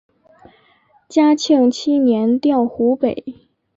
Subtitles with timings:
[1.07, 3.23] 嘉庆七年调湖北。